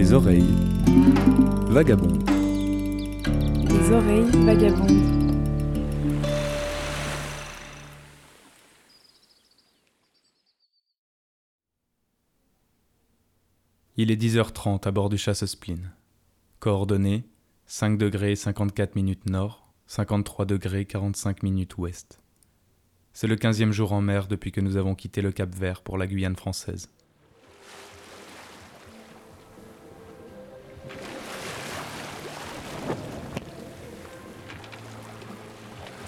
[0.00, 0.54] Les oreilles
[1.70, 2.22] vagabondes.
[3.68, 4.92] Les oreilles vagabondes.
[13.96, 15.90] Il est 10h30 à bord du chasse spleen.
[16.60, 17.24] Coordonnées
[17.66, 22.20] 5 degrés 54 minutes nord, 53 degrés 45 minutes ouest.
[23.12, 25.98] C'est le quinzième jour en mer depuis que nous avons quitté le Cap Vert pour
[25.98, 26.88] la Guyane française.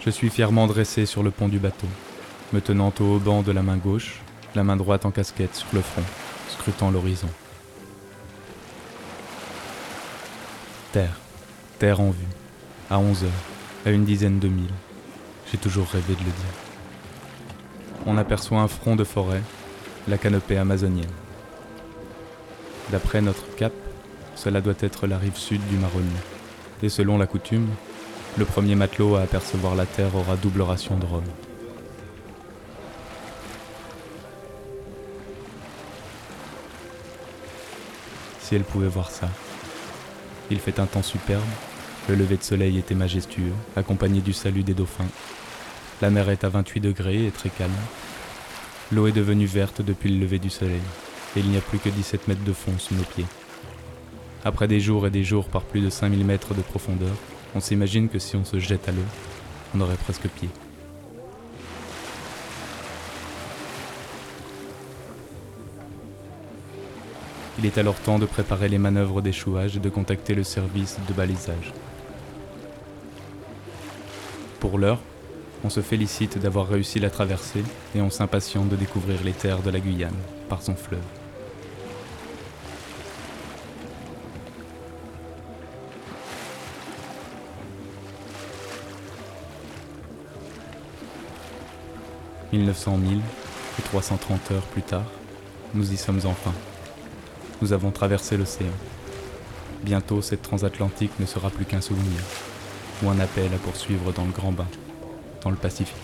[0.03, 1.87] Je suis fièrement dressé sur le pont du bateau,
[2.55, 4.23] me tenant au haut banc de la main gauche,
[4.55, 6.03] la main droite en casquette sur le front,
[6.49, 7.29] scrutant l'horizon.
[10.93, 11.19] Terre,
[11.79, 12.27] terre en vue,
[12.89, 13.31] à 11 heures,
[13.85, 14.73] à une dizaine de milles.
[15.53, 16.35] J'ai toujours rêvé de le dire.
[18.07, 19.42] On aperçoit un front de forêt,
[20.09, 21.12] la canopée amazonienne.
[22.91, 23.75] D'après notre cap,
[24.35, 26.09] cela doit être la rive sud du Maroni.
[26.83, 27.69] Et selon la coutume,
[28.39, 31.25] le premier matelot à apercevoir la terre aura double ration de rhum.
[38.41, 39.28] Si elle pouvait voir ça.
[40.51, 41.42] Il fait un temps superbe,
[42.08, 45.06] le lever de soleil était majestueux, accompagné du salut des dauphins.
[46.03, 47.70] La mer est à 28 degrés et très calme.
[48.91, 50.81] L'eau est devenue verte depuis le lever du soleil,
[51.36, 53.27] et il n'y a plus que 17 mètres de fond sous nos pieds.
[54.45, 57.14] Après des jours et des jours par plus de 5000 mètres de profondeur,
[57.55, 59.05] on s'imagine que si on se jette à l'eau,
[59.75, 60.48] on aurait presque pied.
[67.59, 71.12] Il est alors temps de préparer les manœuvres d'échouage et de contacter le service de
[71.12, 71.75] balisage.
[74.61, 75.01] Pour l'heure,
[75.62, 77.64] on se félicite d'avoir réussi la traversée
[77.95, 80.17] et on s'impatiente de découvrir les terres de la Guyane
[80.48, 81.01] par son fleuve.
[92.52, 93.22] «1900 milles
[93.78, 95.05] et 330 heures plus tard,
[95.74, 96.52] nous y sommes enfin.
[97.62, 98.72] Nous avons traversé l'océan.
[99.83, 102.20] Bientôt, cette transatlantique ne sera plus qu'un souvenir,
[103.02, 104.66] ou un appel à poursuivre dans le grand bain,
[105.42, 105.96] dans le Pacifique.